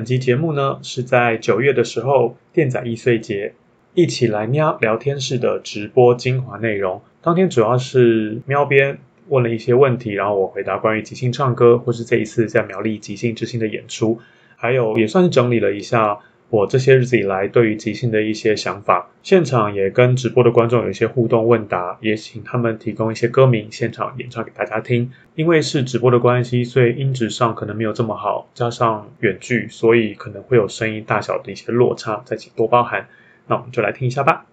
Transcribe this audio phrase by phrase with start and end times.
[0.00, 3.52] 本集节目呢是在九月的时候，电仔易碎节
[3.92, 7.02] 一起来喵聊天室的直播精华内容。
[7.20, 14.18] 当天主要是喵边问了一些问题，然后我回答关于即兴唱歌，或是这一次在苗栗即兴之星的演出，
[14.56, 16.18] 还有也算是整理了一下
[16.50, 19.08] 我这些日子以来对于即兴的一些想法。
[19.22, 25.12] 现场也跟直播的观众有一些互动问答，也请他们提供一些歌名，现场演唱给大家听。
[25.36, 33.06] 因为是直播的关系，所以音质上可能没有这么好，加上远距，所以可能会有声音大小的一些落差，再请多包涵。
[33.46, 34.44] 那我们就来听一下吧。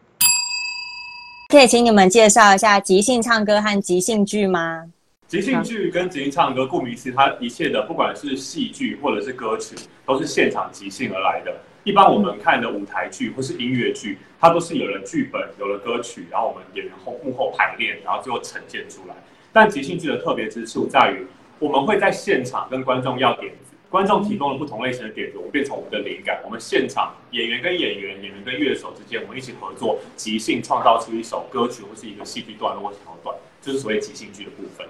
[1.49, 4.85] 可以请你们介绍一下即兴唱歌和即兴剧吗？
[5.27, 9.75] 即兴剧跟即兴唱歌，顾名思义，它一切的不管是戏剧或者是歌曲，
[10.05, 11.53] 都是现场即兴而来的。
[11.87, 19.15] 一般我们看的舞台剧或是音乐剧，它都是有了剧本、有了歌曲，然后我们演员后幕后排练，然后最后呈现出来。
[19.53, 21.25] 但即兴剧的特别之处在于，
[21.59, 26.41] 我们会在现场跟观众要点子，观众提供了不同类型的点子，我们变成我们的灵感。
[26.43, 34.85] 我们现场演员跟演员、演员跟乐手之间，我们一起合作，即兴创造出一首歌曲或是一个戏剧段落或桥段，就是所谓即兴剧的部分。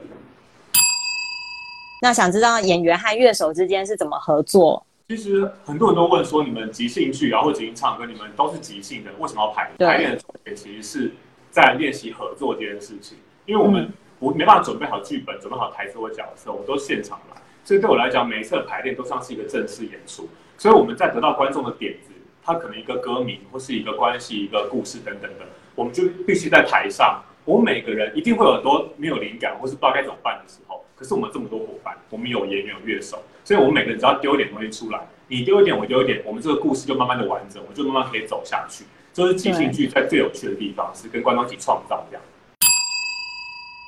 [2.02, 4.87] 那想知道演员和乐手之间是怎么合作？
[5.10, 9.72] 其实很多人都问说，你们即兴剧然后即兴唱歌，你们都是即兴的，为什么要排？
[9.78, 9.88] 对。
[9.88, 11.12] 排练的重点其实是
[11.50, 22.12] 在练习合作这件事情，因为我们我没办法准备好剧本、准备好台词或角色，我们都现场来，所以对我来讲，每一次的排练都像是一个正式演出，所以我们在得到观众的点子，
[22.44, 38.84] 他可能一个歌名或是一个关系、一个故事等等的，我们就必须在台上，我们每个人一定会有很多没有灵感或是不知道该怎么办的时候，可是我们这么多伙伴，我们有演员有乐手，所以我们每个人只要丢一点东西出来，你丢一点我丢一点，我们这个故事就慢慢的完整，我就慢慢可以走下去。
[39.14, 42.24] 这是即兴剧在最有趣的地方，是跟观众一起创造这样。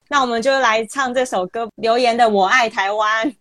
[0.08, 3.32] 那我们就来唱这首歌，留言的《我爱台湾》。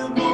[0.00, 0.29] the morning.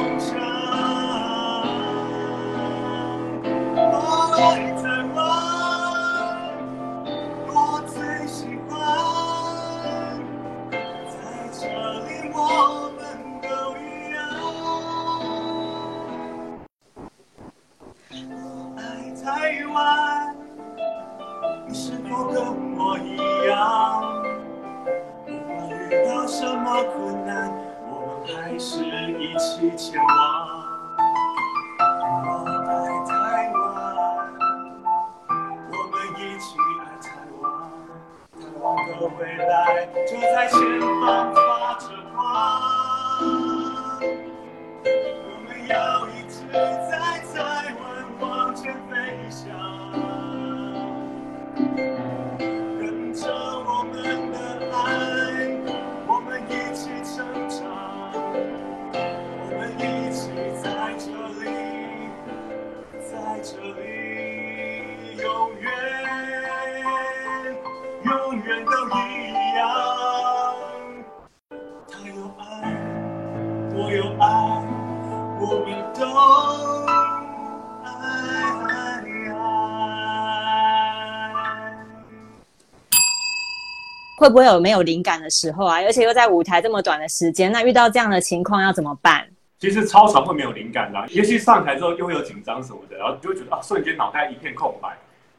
[84.27, 85.81] 会不会有没有灵感的时候啊？
[85.81, 89.25] 而且又在舞台这么短的时间，那遇到这样的情况要怎么办？
[89.57, 94.97] 其实超常会没有灵感的啊、也许上台之后又会有紧张什么的，然后你就会觉得啊，瞬间脑袋一片空白。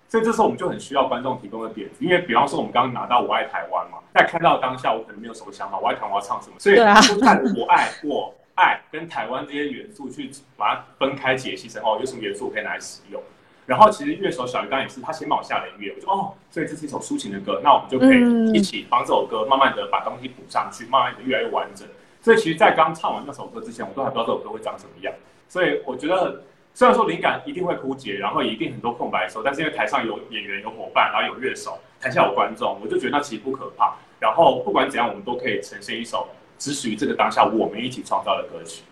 [0.08, 13.22] 所以这时候我们就很需要观众提供的点子，因为比方说我们刚刚拿到《我爱台湾》嘛，在看到当下我可能没有什么想法，我爱台湾我要唱什么，所以就看我爱我爱跟台湾这些元素去把它分开解析成哦，有什么元素我可以拿来使用。
[13.66, 21.86] 然后其实乐手小鱼刚也是，他先帮我下了音乐，我就哦，所以这是一首抒情的歌，那我们就可嗯以一起帮这首歌慢慢的把东西补上去，慢慢的越来越完整。
[22.20, 25.14] 所以其实，在刚唱完那首歌之前，我都还不知道这首歌会长什么样。
[25.48, 26.42] 所以我觉得，
[26.74, 33.94] 虽然说灵感一定会枯竭，然后也一定很多空白的时候，但是因为台上有演员、有伙伴，然后有乐手，台下有观众，我就觉得那其实不可怕。
[34.18, 36.26] 然后不管怎样，我们都可以呈现一首
[36.58, 38.82] 只属于这个当下我们一起创造的歌曲。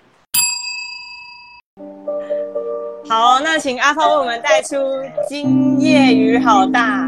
[3.09, 4.77] 好，那请阿芳为我们带出
[5.29, 7.06] 《今夜雨好大》。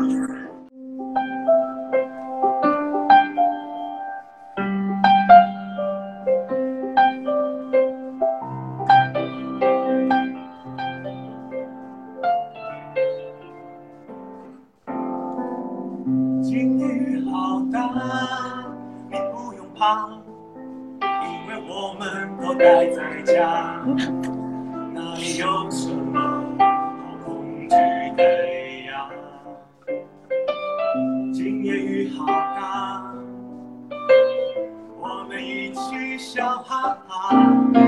[37.30, 37.87] 아!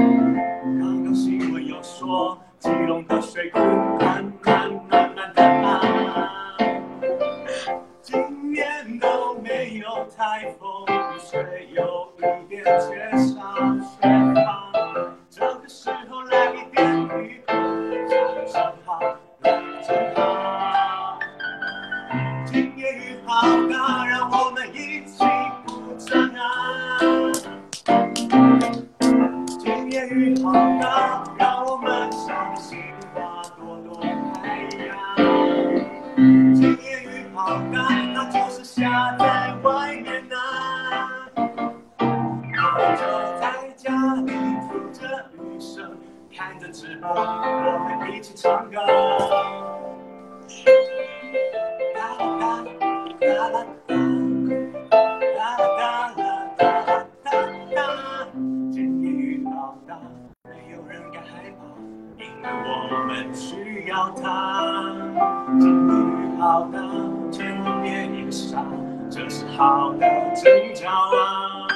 [62.43, 64.95] 我们需要它。
[65.59, 66.81] 今夜雨好大，
[67.31, 68.65] 千万别傻，
[69.11, 71.67] 这是好的征兆啊！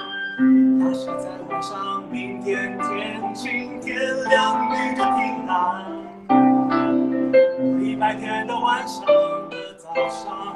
[0.80, 5.85] 它是在晚上，明天天晴天亮你就停啦。
[7.78, 9.04] 礼拜天的晚上
[9.50, 10.53] 的早上，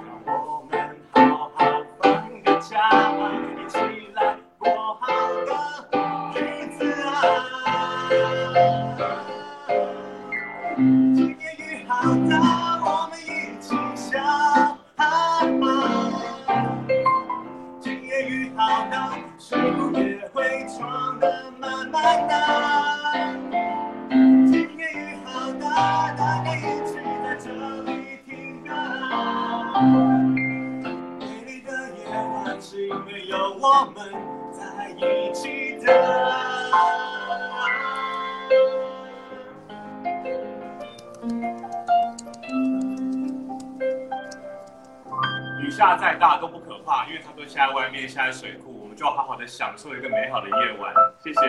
[45.79, 50.93] 下再大都不可怕，因为它都下在外面，下在水库，我们就好好的享受一个美好的夜晚。
[51.23, 51.41] 谢谢。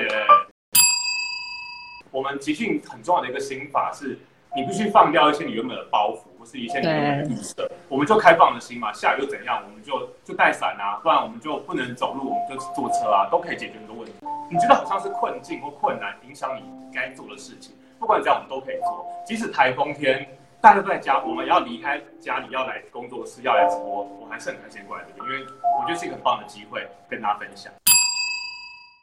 [2.11, 4.19] 我们集训很重要的一个心法是，
[4.55, 7.67] 你必须放掉一些你原本的包袱，或是一些你原本的预设。
[7.87, 9.63] 我们就开放的心嘛，下雨又怎样？
[9.67, 14.13] 我们就就带伞啊，不然我们就不能走路，我们就坐车啊，都可以解决很多问题。
[14.51, 16.61] 你觉得好像是困境或困难影响你
[16.93, 19.07] 该做的事情，不管怎样，我们都可以做。
[19.25, 20.23] 即使台风天。
[20.61, 25.47] 大家都在家，我们要离开家里，要来工作室，要来直播，我还是很开心过来这边，因为
[25.79, 27.71] 我觉得是一个很棒的机会跟大家分享。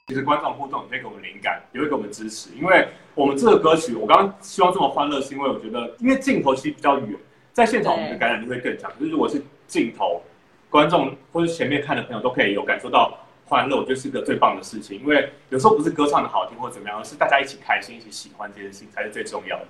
[0.07, 7.19] 其实观众互动也会给我们灵感，也会给我们支持，因为我们这个歌曲，我刚刚希望这么欢乐，是因为我觉得，因为镜头其实比较远，
[7.55, 8.93] 在现场我们的感染力会更强。
[9.01, 10.21] 就是如果是镜头，
[10.69, 15.01] 观众或者前面看的朋友都可以有感受到欢乐，我觉得是一个最棒的事情。
[15.01, 19.67] 因为有时候不是歌唱的好听或怎么样，而是大家一起开心，一起喜欢这件事情才是最重要的。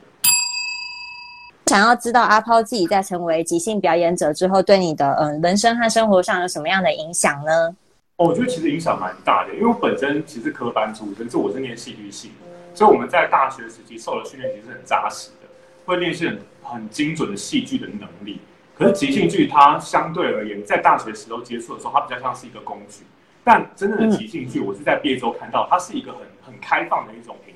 [1.69, 7.75] 想要知道阿抛自己在成为即兴表演者之后，对你的嗯人生和生活上有什么样的影响呢？
[8.19, 15.49] 哦，我觉得其实影响蛮大的，因为我本身其实科班出身，是我是念戏剧系的，所以我们在大学时期受的训练其实很扎实的，
[15.85, 18.41] 会练习很很精准的戏剧的能力。
[18.79, 23.03] 可是即兴剧它相对而言，在大学时候接触的时候，它比较像是一个工具，
[23.43, 27.56] 但真正的即兴剧，我是在毕业之后看到，它是一个很很开放的一种平台。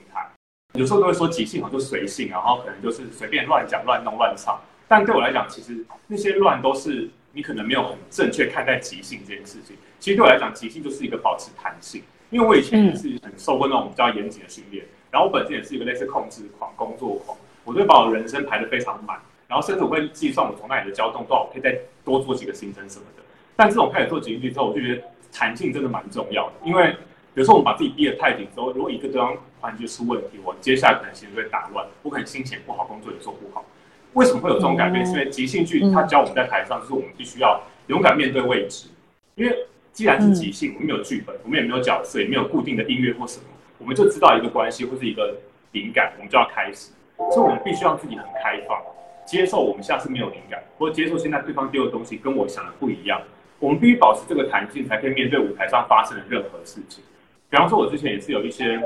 [0.74, 4.60] 有时候都会说即兴好就随性，然后可能就是随便乱讲、乱弄、乱唱。
[4.86, 9.76] 但对我来讲，其实那些乱都是你可能没有很正确看待即兴这件事情。
[9.98, 12.02] 其实对我来讲，即兴就是一个保持弹性。
[12.30, 23.22] 因为我以前也是很受过那种比较严谨的训练，然后我本身也是一个类似控制狂、工作狂，我会把我人生排得非常满，然后甚至我会计算我从那里的交通多少可以再多做几个行程什么的。
[23.56, 26.94] 但这种开始做即兴剧之后，我就觉得弹性真的蛮重要的，因为。
[27.40, 33.64] 有时候我们把自己逼得太紧之后，如果一个地方环节出问题，我接下来可能行程会打乱，我可能心情不好，工作也做不好。
[34.12, 35.06] 为什么会有这种改变？
[35.06, 38.88] 是因为即兴剧它教我们在台上，就是我们必须要勇敢面对未知。
[39.36, 39.56] 因为
[39.90, 43.44] 既然是即兴，我们没有剧本，我们也没有角色，也没有固定的音乐或什么，
[43.78, 45.38] 我们就知道一个关系或是一个
[45.72, 46.92] 灵感，我们就要开始。
[47.16, 48.78] 所以我们必须让自己很开放，
[49.24, 53.18] 接受我们下次没有灵感，或者接受现在对方丢的东西跟我想的不一样。
[53.58, 57.02] 我们必须保持这个弹性，才可以面对舞台上发生的任何事情。
[57.50, 58.80] 比方说，我之前也是有一些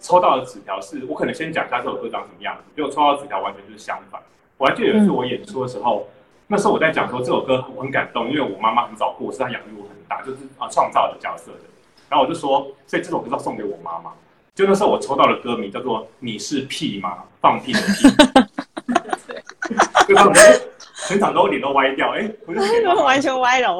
[0.00, 4.20] 抽到的纸条，是我可能先讲一下这首歌长什么样子，结果抽到纸条完全就是相反。
[4.56, 6.08] 我还记得有一次我演出的时候，
[6.46, 11.58] 那时候我在讲说这首歌我很感动，因为我妈妈很早过世，她养育我很大，就是啊创造的角色的。
[12.08, 14.10] 然后我就说，所以这首歌要送给我妈妈。
[14.54, 17.24] 就那时候我抽到的歌名叫做《你是屁吗？
[17.42, 18.08] 放屁的屁》，
[20.06, 20.32] 对吧？
[21.08, 22.60] 全场都脸都歪掉，哎，我就
[23.04, 23.78] 完全歪了。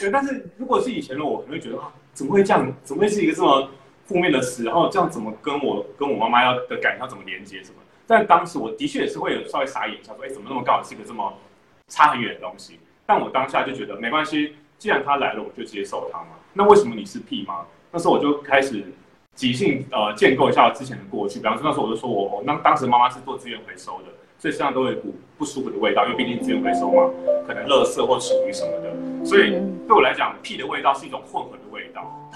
[0.00, 1.92] 对，但是如果是以前的我，可能会觉得啊。
[2.16, 2.72] 怎么会这样？
[2.82, 3.68] 怎么会是一个这么
[4.06, 4.64] 负面的词？
[4.64, 7.76] 然后这样怎么跟我跟我妈妈要的感要怎么连接什么？
[8.06, 11.30] 但当时我的确也是会有稍微傻眼一下，说哎，怎么那么刚好是一个这么
[11.88, 12.80] 差很远的东西？
[13.04, 16.28] 但我当下就觉得没关系，既然他来了，我就接受他嘛。
[16.54, 17.66] 那为什么你是屁吗？
[17.92, 18.82] 那时候我就开始
[19.34, 21.38] 即兴呃建构一下之前的过去。
[21.38, 24.08] 比方说那时候我就说我那当时妈妈是做资源回收的，
[24.38, 27.10] 所以身上都有一股不舒服的味道，因为毕竟资源回收嘛，
[27.46, 29.26] 可能垃圾或厨余什么的。
[29.26, 29.50] 所以
[29.86, 31.58] 对我来讲，屁的味道是一种混合的。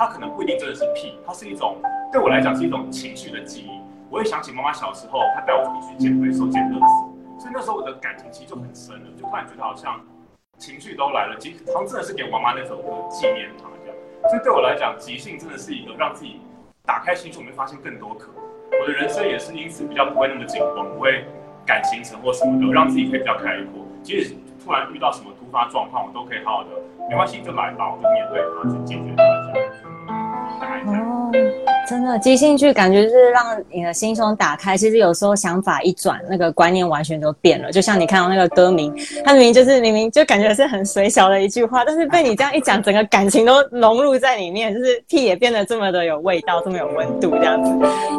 [0.00, 1.76] 它可能不一定真的是屁，它是一种
[2.10, 3.78] 对我来讲是一种情绪的记忆。
[4.08, 10.00] 我会想起妈妈小时候，她带我出去捡回收、捡垃圾，所以那时候我的感情其实就很深了，就突然觉得好像
[10.56, 13.96] 情绪都来了，其实好像真的是给妈妈那首歌纪念她这样。
[14.30, 16.40] 所以对我来讲，即兴真的是一个让自己
[16.86, 18.42] 打开心胸，我会发现更多可能。
[18.80, 21.26] 我的人生也是因此比较不会那么紧绷，不会
[21.66, 23.84] 赶行程或什么的，让自己可以比较开阔。
[24.02, 26.70] 即使突然遇到什么突发状况，我都可以好好的，
[27.10, 29.89] 没关系就来吧，我就面对它，去解决它这样
[30.84, 31.59] 哦，
[31.90, 34.76] 真的，即兴剧感觉是让你的心胸打开。
[34.76, 37.72] 其实有时候想法一转，那个观念完全都变了。
[37.72, 38.94] 就像你看到那个歌名，
[39.24, 47.70] 它明明就是明明就感觉是很水小的一句话，但是被你这样一讲，整个感情都融入在里面，就是屁也变得这么的有味道，这么有温度这样子。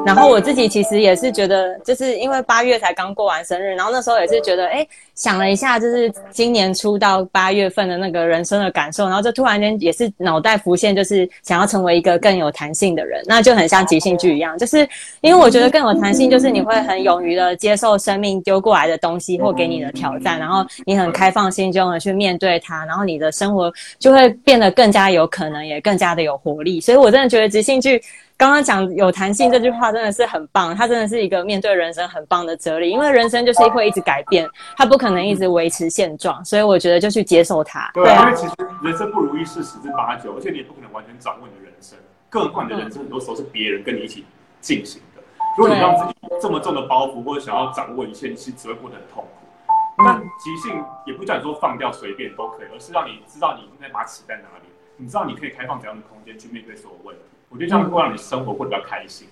[0.06, 4.86] 然后我自己其实也是觉得，就是因为八月才刚过完生日，然后那时候也是觉得，哎，
[5.16, 12.12] 想了一下，就是今年初到八月份的那个人生的感受，然后就突然间也是脑袋浮现，就是想要成为一个。
[12.20, 14.88] 更有弹性的人，那就很很像即兴剧一样，就是
[15.22, 26.82] 因为我觉得更有弹性，就是你会很勇于的接受生命丢过来的东西或给你的挑战，然后你很开放心胸的去面对它，然后你的生活就会变得更加有可能，也更加的有活力。
[26.82, 28.02] 所以我真的觉得即兴剧。
[28.38, 37.92] 刚刚讲有弹性这句话真的是很棒，它真的是一个面对人生很棒的哲理，因为人生就是会一直改变，它不可能一直维持现状，所以我觉得就去接受它。
[37.94, 38.54] 对，因为其实
[38.84, 41.54] 人生不如意事十之八九，而且你也不可能完全掌握你
[42.32, 44.24] 更何况你的人生很多时候是别人跟你一起
[44.62, 45.22] 进行的。
[45.58, 49.74] 如果你让自己这么重的包袱，或者想要掌握一切，你是只会过得很痛苦。
[49.98, 57.22] 但即兴也不叫你说放掉随便都可以，而是让你知道你那把尺在哪里，你知道你可以开放怎样的空间去面对所有问题。
[57.50, 59.28] 我觉得这样会让你生活过得比较开心。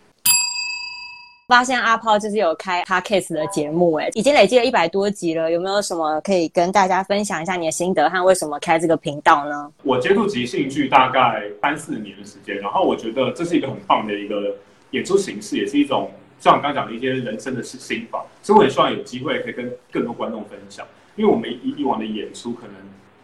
[1.50, 5.50] 发现阿抛就是有开 podcast 的节目，哎，已经累积了一百多集了。
[5.50, 9.72] 有没有什么可以跟大家分享一下你的心得和为什么开这个频道呢？
[9.82, 14.58] 我接触即兴剧大概三四年的时间，然后我觉得这是一个很棒的一个
[14.92, 18.24] 演出形式，也是一种像我刚刚讲的一些人生的心法。
[18.44, 22.76] 所以我很希望有机会可以跟更多观众分享，因为我们以以往的演出可能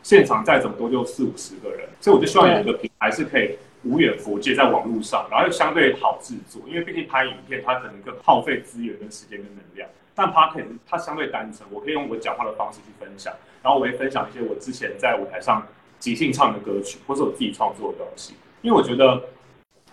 [0.01, 3.51] 现场再怎么多就四五十个人，所以我就希望有一个平台是可以。
[3.85, 9.87] 无远佛界在网络上，然后又相对好制作，因为毕竟拍影片它可能更耗费资源跟时间跟能量。
[10.15, 15.65] 但 p o c a s t 它相对单纯，我可以用我讲话的方式去分享，然后我会分享一些我之前在舞台上
[15.99, 18.33] 即兴唱的歌曲，或是我自己创作的东西。
[18.61, 19.21] 因为我觉得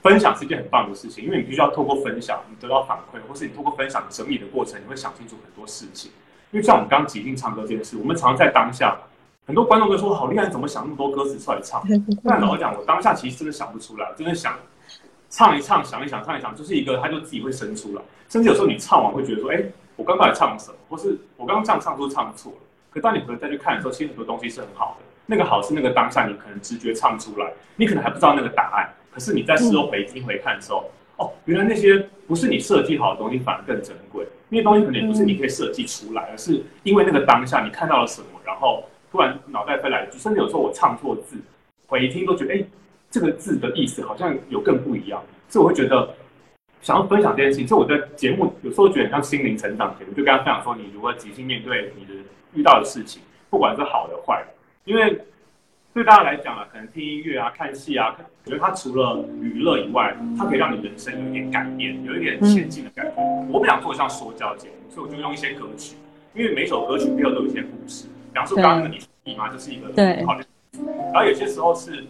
[0.01, 6.11] 分享是一件很棒的事情，因为你必须要透过分享，你得到反馈，或是你透过分享整理的过程，你会想清楚很多事情。
[6.51, 8.97] 因为像我们刚刚即兴唱歌这件事，我们常常在当下。
[9.53, 11.83] 很多观众都说好厉害，怎么想那么多歌词出来唱？
[12.25, 14.55] 但老实讲，我当下其实真的想不出来，真的想
[15.29, 18.01] 唱一唱，想一想，唱一唱，就是一个，他就自己会生出来。
[18.31, 19.63] 甚至有时候你唱完会觉得说，哎，
[19.95, 20.77] 我刚刚在唱什么？
[20.89, 22.59] 或是我刚刚这样唱都唱错了。
[22.89, 25.05] 可当你回头再去看的时候，其实很多东西是很好的。
[25.27, 28.89] 那个好是那个当下你可能直觉唱出来，你可能还不知道那个答案。
[29.13, 34.27] 可是你在事后回听回看的时候，哦，原来那些不是你设计好的东西反而更珍贵。
[34.49, 38.85] 那些东西可能也不是你可以设计出来，而是因为那个当下你看到了什么，然后。
[39.13, 41.37] 突然脑袋飞来一句，甚至有时候我唱错字，
[41.87, 42.65] 回听都觉得，哎，
[43.11, 46.09] 这个字的意思好像有更不一样，所以我会觉得
[46.81, 47.69] 想要分享这件事情。
[47.69, 52.15] 所以我的节目有时候觉得很像心灵成长节目，就跟他分享说，你如何即兴面对你的
[52.55, 53.21] 遇到的事情，
[53.51, 54.55] 不管是好的坏的。
[54.85, 55.21] 因为
[55.93, 63.13] 对大家来讲啊，可能听音乐啊、看戏啊，我觉得它除了娱乐以外，它可以让你人生有一点改变，有一点前进的感觉。
[63.53, 65.97] 我不想做像说教节目，所以我就用一些歌曲，
[66.33, 68.07] 因为每首歌曲背后都有一些故事。
[68.33, 70.45] 比方说刚刚的你你妈就是一个很好的，
[71.13, 72.05] 然后有些时候是，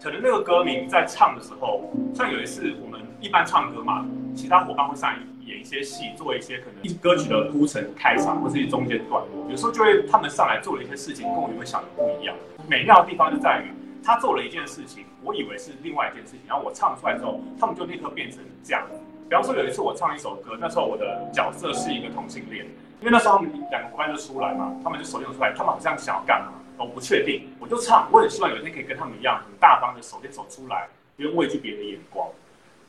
[0.00, 5.12] 可能那个歌名在唱的时候，像有一次我们一般唱歌嘛，其他伙伴会上
[5.44, 12.36] 演一些戏，做一些可能歌曲的铺陈、开场或是中间段落，有时候就会他们上来做了一些事情，跟我原本想的不一样。
[12.68, 13.72] 美妙的地方就在于，
[14.04, 18.86] 他做了一件事情，我以为是另外一件事情，然后我唱出来之后，他们就立刻变成这样。
[19.28, 22.64] 比方说有一次我唱一首歌，那时候我的角色是一个同性恋。
[23.00, 30.86] 因为那时候他们两个伙伴就出来嘛，他们就手牵出来，他们好像想要干嘛，我不确定，我就唱，我也希望有一天可以跟他们一样，很大方的手牵手出来，
[31.16, 32.28] 不用畏惧别人的眼光。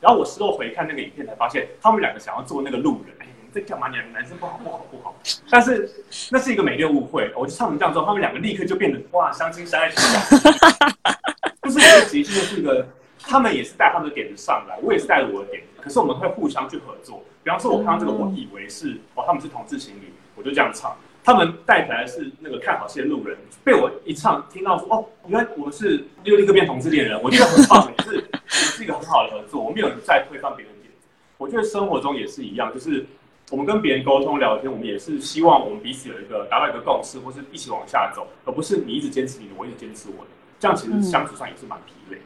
[0.00, 3.88] 然后我事后回看那个影片，才发现他们两个想要做那个路人，哎，你在干嘛？
[3.88, 5.14] 两个男生不好不好不好。
[5.48, 5.88] 但是
[6.30, 9.88] 那是一个美丽的误会，我就唱成这样之后，他们两个立刻就变得哇，相亲相爱。
[11.62, 12.86] 就是一个即兴的是一个，
[13.22, 17.22] 他们也是带他们的点子上来，我也是带着我的点子，可是我们会互相去合作。
[17.42, 20.96] 比方说，我看到这个，我以为是哦，他们是同志情侣，我就这样唱。
[21.24, 29.62] 他们带起来是那个看好戏的路人，被我一唱，听到说哦，原来我们是又立刻变同志恋人，我觉得很棒，也是是一个很好的合作。
[29.62, 30.92] 我没有再推翻别人点。
[31.38, 33.06] 我觉得生活中也是一样，就是
[33.50, 40.30] 我们跟别人沟通聊天，我们也是希望我们彼此有一个达到一个共识，或是一起往下走，而不是你一直坚持你的，我一直坚持我的，
[40.62, 42.18] 这样其实相处上也是蛮疲累。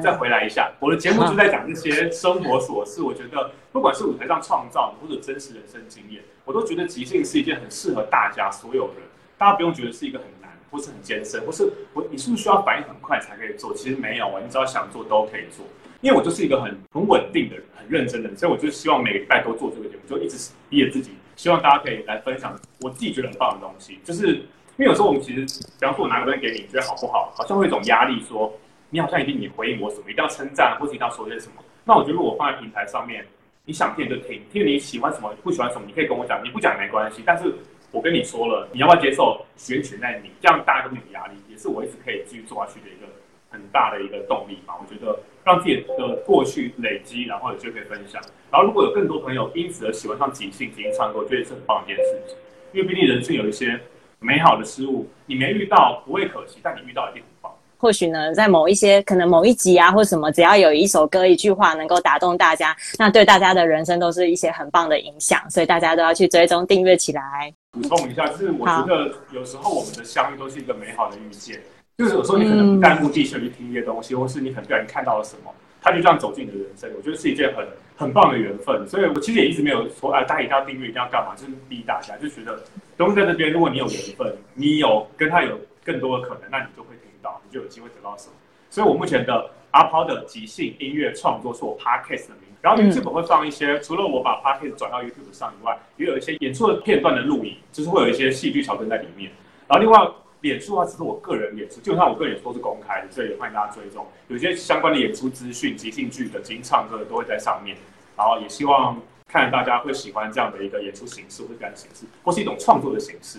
[0.00, 3.02] 再回来一下，我的节目就在讲这些生活琐事。
[3.02, 8.96] 我觉得，不管是舞台上创造或者真实人生经验，我都觉得即兴是一件很适合大家所有人。
[9.36, 13.74] 大家不用觉得是一个很难，或是很艰深，或是我你是不是需要反应很快才可以做？
[13.74, 15.66] 其实没有啊，你只要想做都可以做。
[16.00, 23.98] 因为我就是一个很很稳定的人，很认真的人，所以我就希望每个礼拜都做这个节目，就一直逼着自己，希望大家可以来分享我自己觉得很棒的东西。
[24.02, 25.40] 就是因为有时候我们其实，
[25.78, 27.32] 比方说我拿个东西给你，你觉得好不好？
[27.34, 28.52] 好像会有一种压力说。
[28.94, 31.64] 你好像一定你回应我什么，一定要称赞，或者一定要说些什么。
[31.82, 33.24] 那我觉得我放在平台上面，
[33.64, 37.22] 你想听就听，听你喜欢什么，不喜欢什么，你可以跟我讲，你不讲没关系。
[37.24, 37.54] 但是
[37.90, 43.10] 我跟你说了，你要不要接受，选权在你，这样大家都没有压力，也是我一直可以继续做下去的一个
[43.48, 44.74] 很大的一个动力吧。
[44.78, 48.20] 我觉得让自己的过去累积，然后有机会可以分享。
[48.50, 52.36] 然后如果有更多朋友因此而喜欢上即兴、即兴唱歌，我觉得也是很棒的一件事情。
[52.74, 53.80] 因为毕竟人生有一些
[54.22, 57.52] 美好的事物，你没遇到不会可惜，但你遇到一定很棒。
[57.76, 65.40] 或许呢，在某一些可能某一集啊，或什么，只要有一首歌、一句话能够打动大家，那对大家的人生都是一些很棒的影响。
[65.50, 67.52] 所以大家都要去追踪、订阅起来。
[67.72, 71.60] 补充一下，就是我觉得有时候我们的相遇都是一个美好的遇见。
[71.98, 76.90] 就是有时候你可能不带目的性去听一些东西，或是你很不小心看到了什么，他就这样走进你的人生。
[76.96, 77.66] 我觉得是一件很
[77.96, 78.86] 很棒的缘分。
[78.88, 82.58] 所以我其实也一直没有说啊，大家一定要订阅，一定要干嘛，就是逼大家，就觉得
[82.96, 88.32] 东西在这边，如果你有缘分，你有跟他有更多的可能，那你就会听到，你就有机会得到什么。
[88.70, 92.48] 所以我目前的阿抛的即兴音乐创作是我 podcast 的名。
[92.62, 99.28] 然后 YouTube 会放一些，除了我把 podcast 转到 YouTube 上以外，也有一些演出的片段的录影，就是会有一些戏剧桥段在里面。
[99.66, 99.98] 然后另外，
[100.42, 104.06] 脸书啊，只是我个人演出，基本上我个人演出都是公开的，所以也欢迎大家追踪。
[104.28, 107.76] 有些相关的演出资讯、即兴剧的即兴唱歌都会在上面。
[108.14, 113.38] 然后也希望看大家会喜欢这样的一个演出形式或者表演形式，或是一种创作的形式。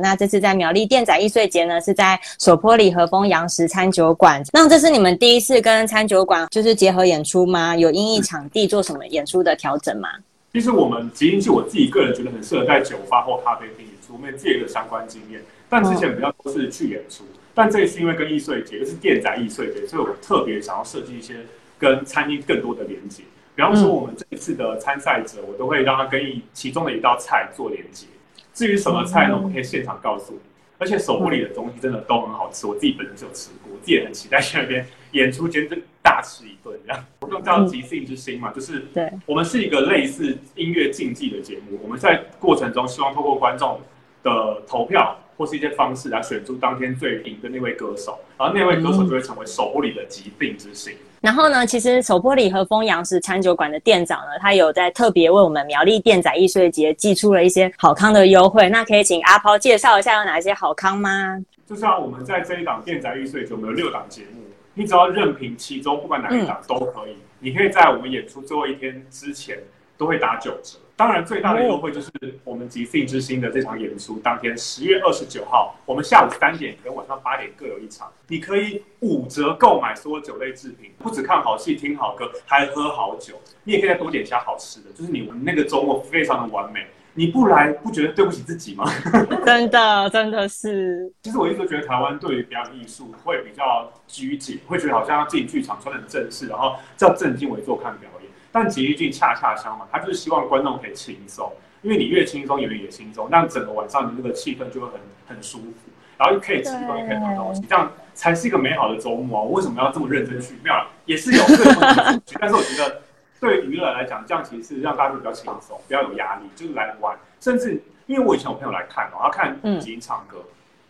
[0.00, 4.42] 那这次在苗栗电仔易碎节呢，是在首坡里和风洋食餐酒馆。
[4.54, 7.76] 那这是你们第一次跟餐酒馆就是结合演出吗？
[7.76, 10.08] 有因应场地做什么演出的调整吗？
[10.54, 15.40] 其实我们即兴剧，我自己个人觉得很适合在酒吧或咖啡厅我们自己的相关经验。
[15.68, 21.36] 但之前比较多是去演出，但这一次因为跟易碎节就是电仔易碎节，所以我特别想要设计一些
[21.78, 23.22] 跟餐厅更多的连接。
[23.54, 28.06] 比方说，我们这一次的参赛者，我都会让他跟一其中的一道菜做连接。
[28.52, 29.40] 至于什么菜呢？
[29.42, 30.40] 我可以现场告诉你。
[30.78, 37.04] 而且手部里的东西真的都很好吃，我自己本身是有吃过，我自己也很期待去那边演出间真大吃一顿这样。
[37.20, 41.78] 我们叫即兴之心嘛，就是对，我们是一个类似音乐竞技的节目。
[41.82, 43.80] 我们在过程中希望透过观众
[44.22, 50.94] 的投票或是一些方式来选出当天最赢的那位歌手，然后那位歌手就会成为手部里的疾病之星。
[51.20, 58.68] 然后呢，其实首玻璃和风洋食餐酒馆的店长呢，他有在特别为我们苗栗店仔易碎节寄出了一些好康的优惠。
[58.70, 61.38] 那可以请阿抛介绍一下有哪些好康吗？
[61.64, 64.42] 就像我们在这一档店仔易碎节，我们有六档节目，
[64.74, 69.58] 你只要任凭其中不管哪一档都可以，你可以在我们演出最后一天之前
[69.96, 70.76] 都会打九折。
[71.02, 72.12] 当然，最大的优惠就是
[72.44, 83.34] 我们即兴之星的这场演出，当天十月二十九号，我们下午三点跟晚上八点各有一场，你可以五折购买所有酒类制品，不止看好戏、听好歌，还喝好酒。
[83.64, 86.86] 你也可以再多点加好吃的，就是你那个周末非常的完美。
[87.14, 88.84] 你不来，不觉得对不起自己吗？
[89.44, 91.12] 真的，真的是。
[91.24, 98.30] 其实我一直都觉得台湾对于表演艺术会比较拘谨，会觉得好像要进剧场穿很正式，然后叫正襟危坐看表演。
[98.52, 109.42] 但吉一俊恰恰相反，他就是希望观众可以轻松，因为你越轻松，演员也轻松，那整个晚上的那个气氛就会很很舒服，然后又可以吃东西，可以喝东西，这样才是一个美好的周末啊！
[109.42, 110.54] 我为什么要这么认真去？
[110.62, 110.74] 没有，
[111.06, 113.00] 也是有各种趣， 但是我觉得
[113.40, 117.16] 对娱乐来讲，这样其实是让大家比较轻松，不要有压力，就是来玩。
[117.40, 120.44] 甚至因为我以前有朋友来看哦，他看吉英唱歌，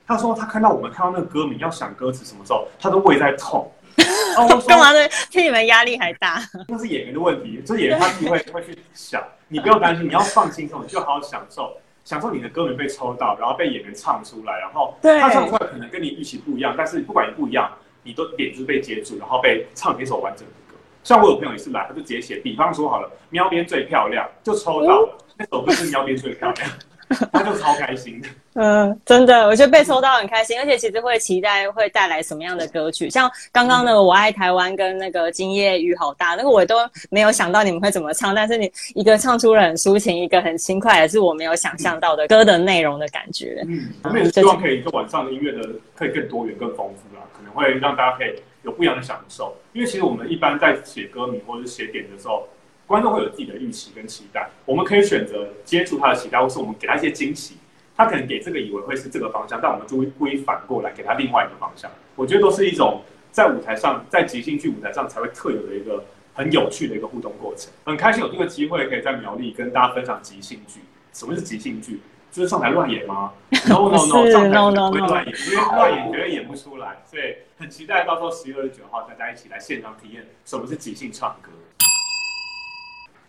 [0.07, 3.71] 他说他看到我们看到那个歌名要想歌词什么时候，他的胃在痛。
[4.37, 5.09] 哦，干嘛呢？
[5.31, 6.41] 比你们压力还大？
[6.69, 9.23] 那是演员的问题，这演员他自己会 会去想。
[9.49, 17.71] 你不用担心，你要放轻松，你就好好享受，享受你的歌名被抽到，然后被演员唱出来，然后他唱出来可能跟你预期不一样，但是不管你不一样，
[18.03, 20.77] 你都点子被接住，然后被唱一首完整的歌。
[21.05, 26.71] 像我有朋友也是来，他就直接写，比方说好了，喵边最漂亮，就抽到了，那首歌是喵边最漂亮。
[27.33, 36.77] 他就超开心的， 嗯，真的，我觉得被抽到很开心，而且其实会期待会带来什么样的歌曲，像刚刚那个《我爱台湾》跟那个《今夜雨好大》，那个我都
[37.11, 43.63] 没有想到你们会怎么唱，但是你一个唱出了很抒情，一个很轻快，也是我没有想象到的歌的内容的感觉。
[43.67, 49.57] 嗯，我们也是希望可以就晚上的音乐的可以更多元、更丰富啦，可能会让大家可以有不一样的享受。
[49.73, 52.47] 因为其实我们一般在写歌名或者是写点的时候。
[52.93, 57.57] 观众会有自己的预期跟期待，我们可以选择接触他的期待，或是我们给他一些惊喜。
[57.97, 61.91] 他可能给这个以为会是这个方向，但我们就会故意反过来给他另外一个方向。
[62.17, 63.01] 我觉得都是一种
[63.31, 67.73] 在舞台上，在即兴剧舞台上才会特有的一个很有趣的一个互动过程。
[67.87, 70.81] 很开心有这个机会可以在苗栗跟大家分享即兴剧。
[71.15, 72.03] 什么是即兴剧？
[72.31, 73.33] 就是上台乱演吗
[73.71, 77.03] ？No No No，上台不会乱演，因为乱演绝对演不出来。
[77.07, 77.23] 所以
[77.57, 81.49] 很期待到时候十月二十九号大家一起来现场体验什么是即兴唱歌。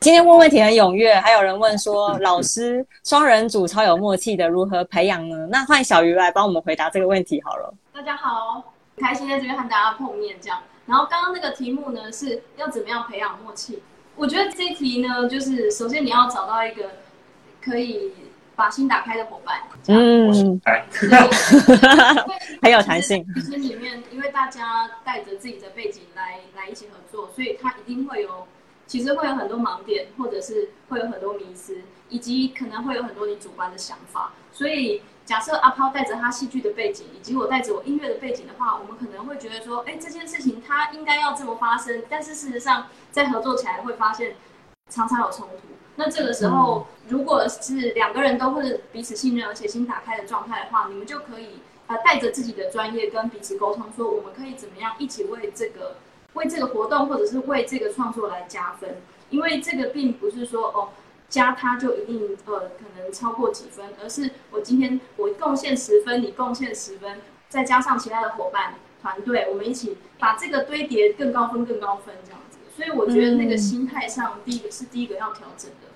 [0.04, 5.48] 今天问问题很踊跃，还有人问说， 老师双人组超有默契的，如何培养呢？
[5.50, 7.74] 那换小鱼来帮我们回答这个问题好了。
[7.94, 10.60] 大家好，开心在这边和大家碰面这样。
[10.88, 13.82] 然后刚刚那个题目呢，是要怎么样培养默契？
[14.18, 16.84] 我觉得这一题呢，就是首先你要找到一个
[17.62, 18.12] 可以
[18.58, 19.62] 把心打开的伙伴。
[19.88, 20.60] 嗯，
[22.62, 23.26] 很 有弹性。
[23.36, 28.46] 其实里面，因为大家带着自己的背景来来一起合作，所以他一定会有。
[28.94, 34.34] 其实会有很多盲点，或者是会有很多迷思，以及可能会有很多你主观的想法。
[34.52, 44.36] 所以假设阿抛带着他戏剧的背景，以及我带着我音乐的背景的话，我们可能会觉得说，哎，这件事情它应该要这么发生，但是事实上在合作起来会发现
[44.92, 45.70] 常常有冲突。
[45.96, 55.96] 那这个时候，如果是两个人都会彼此信任而且心打开的状态的话，你们就可以呃带着自己的专业跟彼此沟通，说我们可以怎么样一起为这个
[56.34, 58.98] 为这个活动或者是为这个创作来加分，
[59.30, 60.90] 因为这个并不是说哦。
[61.30, 72.60] 加他就一定呃可能超过几分，而是我今天我贡献十分，你贡献十分，再加上其他的伙伴团队，我们一起把这个堆叠更高分更高分这样子。
[72.78, 75.88] 所以我觉得那个心态上，第一个是第一个要调整的。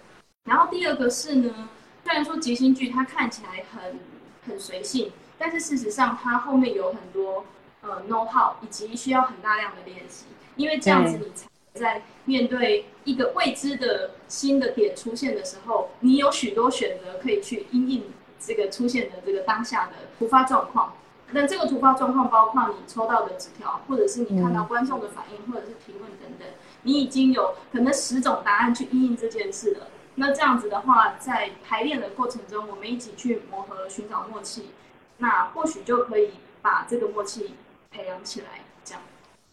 [0.46, 1.70] 然后第二个是呢，
[2.04, 4.00] 虽然说即兴剧它看起来很
[4.48, 7.46] 很随性，但是事实上它后面有很多
[7.82, 11.48] 呃 know how 以及需要很大量的练习，因为这样子你才。
[11.78, 18.04] 在面对一个未知的新的点出现的时候，你有许多选择可以去应应
[18.40, 20.96] 这个出现的这个当下的突发状况。
[21.30, 26.48] 那这个突发状况包括你抽到的纸条，或者是你看到观众的反应，或者是提问等等，
[26.82, 29.88] 你已经有可能十种答案去应应这件事了。
[30.16, 34.72] 那这样子的话，在排练的过程中，我们一起去磨合、寻找默契，
[35.20, 36.32] 那或许就可以
[36.64, 37.54] 把这个默契
[37.98, 38.46] 培养起来。
[38.86, 39.02] 这样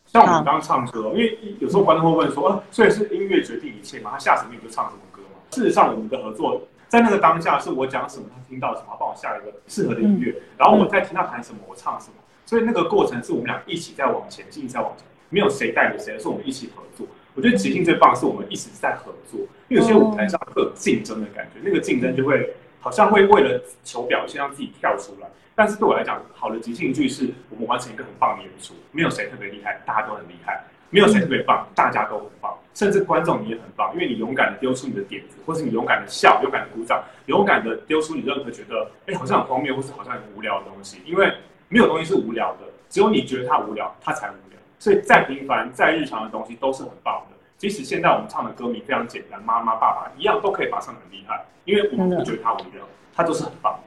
[0.05, 4.11] 像我们刚刚唱歌，因为有时候观众会问说，啊，所以是音乐决定一切吗？
[4.13, 5.41] 他下什么你就唱什么歌吗？
[5.51, 12.15] 事实上，我们的合作在那个当下，是我讲什么，他听到什么，帮我下一个适合的音乐，然后我再听他弹什么，我唱什么。
[12.45, 17.07] 所以那个过程是我们俩一起在往前进，在往前，没有谁带着谁，是我们一起合作。
[17.35, 25.29] 我觉得即兴最棒是我们一直在合作，因为有些舞台上会有竞争的感觉，那个竞争就会好像会为了求表现让自己跳出来。
[25.55, 30.55] 但是对我来讲，好的即兴剧是我们完成一个很棒的演出，没有谁特别厉害，大家都很厉害；
[30.91, 32.53] 没有谁特别棒，大家都很棒。
[32.75, 41.01] 甚至观众你也很棒，因为你勇敢的丢出你的点子，或是你勇敢的笑，勇敢的鼓掌，勇敢的丢出你任何觉得哎好像很荒谬，或是好像很无聊的东西。
[41.07, 41.33] 因为
[41.69, 44.59] 没有东西是无聊的，只有你觉得它无聊，它才无聊。
[44.81, 47.37] 所以再平凡、再日常的东西都是很棒的。
[47.57, 53.79] 即使现在我们唱的歌名非常简单，妈妈、爸爸一样都可以马上很厉害，因为我们不觉得它无聊，它就是很棒。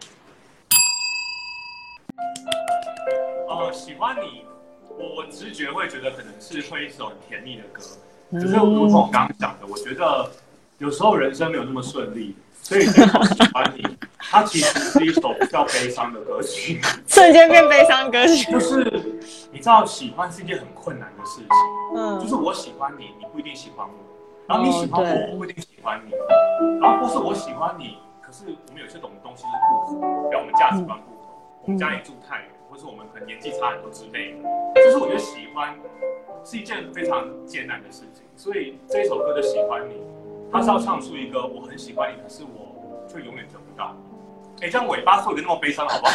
[3.49, 4.45] 呃，喜欢你，
[4.89, 7.81] 我我直觉会觉得可能是会一首很甜蜜的歌，
[8.31, 10.29] 只是如同我刚刚讲的，我觉得
[10.79, 13.83] 有时候人生没有那么顺利，所以这首喜欢你，
[14.19, 18.51] 它其实是一首比较悲伤的歌曲， 瞬间变悲伤歌曲。
[18.51, 18.83] 就是
[19.51, 21.47] 你知道，喜欢是一件很困难的事情，
[21.95, 23.93] 嗯，就是我喜欢你，你不一定喜欢我，
[24.47, 26.11] 然后你喜欢我，我不一定喜欢你，
[26.81, 31.16] 然后或是我喜欢你，可是我们有些懂的东西是不合，比如我们价值观不
[31.75, 32.49] 家里住太远。
[32.69, 34.39] 或是我们可能年纪差很多之类的，
[34.75, 35.73] 就是我觉得喜欢
[36.43, 39.95] 是一件非常艰难的事情，所以这一首歌的喜欢你，
[40.51, 43.95] 它是要唱出一个我很喜欢你，可是我却永远得不到。
[44.61, 46.13] 哎，这样尾巴做一个那么悲伤，好不好？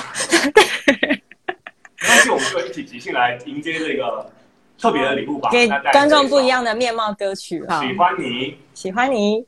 [2.03, 4.31] 没关系，我们就一起即兴来迎接这个
[4.79, 7.65] 特别的礼物吧，给观众不一样的面貌歌曲。
[7.81, 9.47] 喜欢你，喜欢你。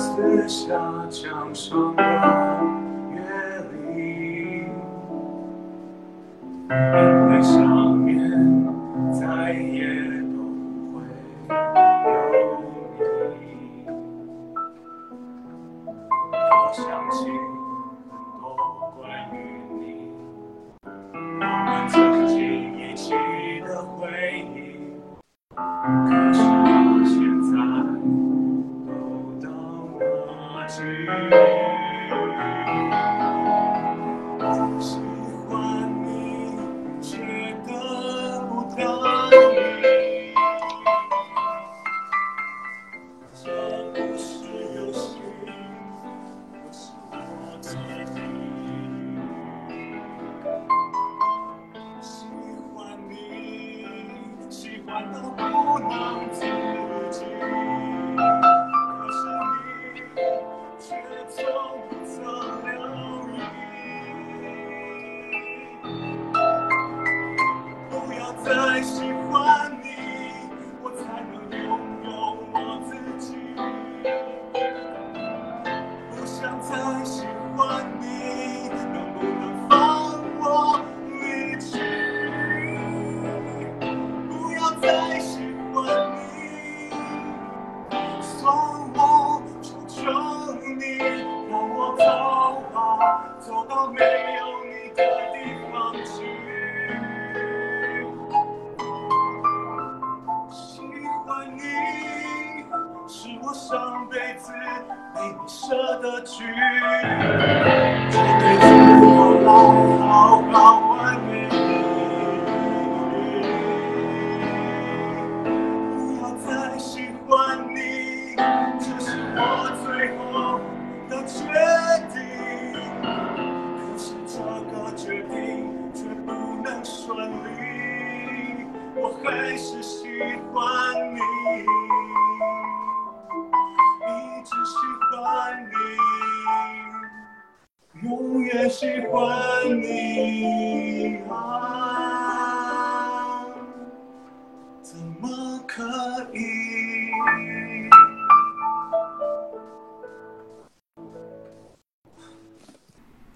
[0.00, 1.94] 可是你却从。